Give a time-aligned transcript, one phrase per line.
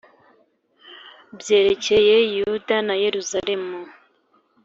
[1.39, 3.79] byerekeye Yuda na Yeruzalemu.